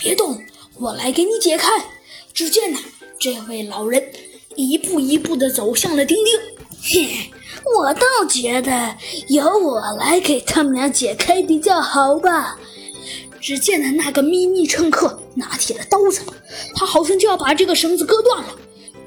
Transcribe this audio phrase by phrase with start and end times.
[0.00, 0.40] 别动，
[0.76, 1.72] 我来给你解开。
[2.32, 2.78] 只见呐，
[3.18, 4.00] 这位老人
[4.54, 6.38] 一步一步地走向了丁丁。
[6.80, 7.32] 嘿，
[7.76, 8.94] 我倒觉得
[9.26, 12.56] 由我来给他们俩解开比较好吧。
[13.40, 16.20] 只见呢，那个秘密乘客拿起了刀子，
[16.76, 18.56] 他好像就要把这个绳子割断了。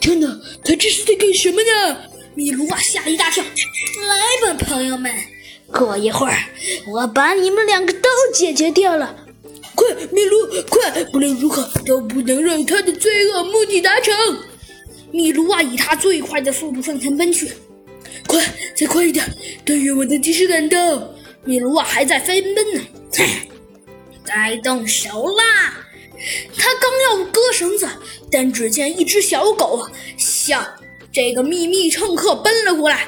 [0.01, 0.27] 天哪，
[0.61, 1.97] 他这是在干什么呢？
[2.35, 3.41] 米卢啊，吓了一大跳。
[3.41, 5.09] 来吧，朋友们，
[5.71, 6.37] 过一会儿
[6.91, 9.15] 我把你们两个都解决掉了。
[9.75, 11.03] 快，米卢，快！
[11.05, 14.13] 不论如何都不能让他的罪恶目的达成。
[15.11, 17.51] 米卢啊，以他最快的速度向前奔去。
[18.27, 18.43] 快，
[18.75, 19.25] 再快一点！
[19.65, 20.77] 但愿我能及时赶到。
[21.43, 22.81] 米卢啊，还在飞奔呢。
[24.23, 25.73] 该动手啦！
[26.55, 27.89] 他刚要割绳子，
[28.31, 29.85] 但只见一只小狗
[30.17, 30.65] 向
[31.11, 33.07] 这个秘密乘客奔了过来，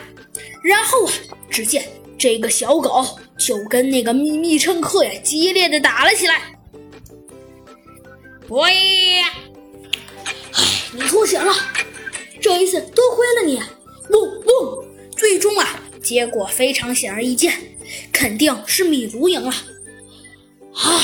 [0.63, 1.13] 然后啊，
[1.49, 1.88] 只见
[2.18, 3.05] 这个小狗
[3.38, 6.52] 就跟那个秘密乘客呀激烈的打了起来。
[8.49, 11.54] 喂，唉，你出险了，
[12.41, 13.62] 这一次多亏了你。
[14.09, 17.53] 嗡嗡，最终啊，结果非常显而易见，
[18.12, 19.51] 肯定是米卢赢了。
[20.76, 21.01] 啊！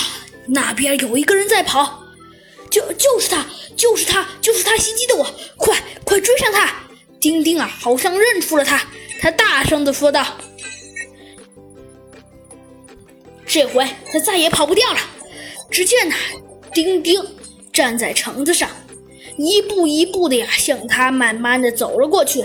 [0.47, 2.03] 那边有一个人在跑，
[2.69, 5.33] 就就是他，就是他，就是他袭击的我！
[5.55, 6.83] 快快追上他！
[7.19, 8.85] 丁丁啊，好像认出了他，
[9.21, 10.37] 他大声的说道
[13.47, 14.99] ：“这回他再也跑不掉了。”
[15.71, 16.15] 只见呐，
[16.83, 17.21] 丁丁
[17.71, 18.69] 站在橙子上，
[19.37, 22.41] 一步一步的呀，向他慢慢的走了过去。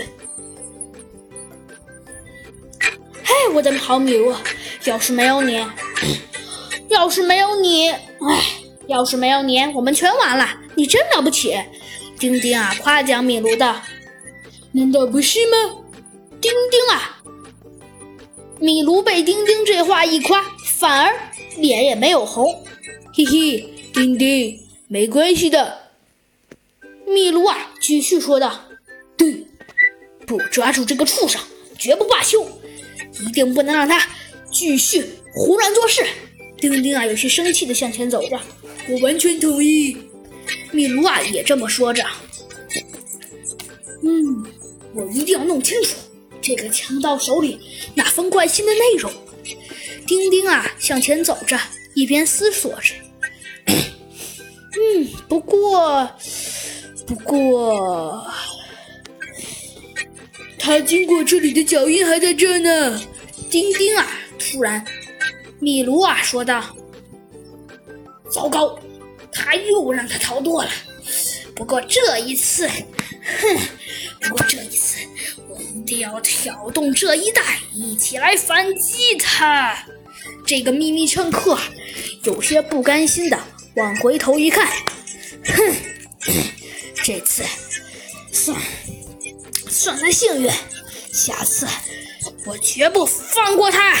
[3.23, 4.33] 嘿，我的好米卢，
[4.85, 5.65] 要是没有你……
[6.87, 7.99] 要是没有你，哎，
[8.87, 10.47] 要是没有你，我们全完了。
[10.75, 11.57] 你真了不起，
[12.19, 12.73] 丁丁啊！
[12.79, 13.81] 夸奖米卢道
[14.71, 15.81] ：“难道不是吗？”
[16.39, 17.21] 丁丁啊，
[18.59, 20.45] 米卢被丁丁这话一夸，
[20.77, 21.13] 反而
[21.57, 22.63] 脸也没有红。
[23.15, 25.73] 嘿嘿，丁丁，没关系的。
[27.07, 28.65] 米卢啊，继续说道
[29.15, 29.47] ：“对，
[30.27, 31.41] 不抓住这个畜生，
[31.77, 32.45] 绝不罢休，
[33.21, 34.05] 一定不能让他
[34.51, 36.05] 继续胡乱做事。”
[36.59, 38.37] 丁丁啊，有些生气的向前走着。
[38.89, 39.95] 我完全同意。
[40.73, 42.03] 米卢啊，也这么说着。
[44.03, 44.45] 嗯，
[44.93, 45.95] 我一定要弄清楚
[46.41, 47.57] 这个强盗手里
[47.95, 49.09] 那封怪信的内容。
[50.05, 51.57] 丁丁啊，向前走着，
[51.93, 52.93] 一边思索着。
[55.27, 56.09] 不过，
[57.07, 58.25] 不过，
[60.57, 63.01] 他经过这里的脚印还在这呢。
[63.49, 64.85] 丁丁啊，突然。
[65.59, 66.63] 米卢啊，说道
[68.29, 68.77] ：“糟糕，
[69.31, 70.69] 他又让他逃脱了。
[71.55, 73.57] 不过这一次，哼，
[74.21, 74.99] 不过这一次，
[75.47, 77.41] 我一定要挑动这一带，
[77.73, 79.77] 一起来反击他。”
[80.45, 81.57] 这个秘密乘客
[82.23, 83.39] 有些不甘心的
[83.75, 84.67] 往回头一看，
[85.53, 85.75] 哼，
[87.03, 87.43] 这次
[88.31, 88.59] 算
[89.69, 90.49] 算他幸运，
[91.13, 91.67] 下次
[92.45, 93.97] 我绝不放过他。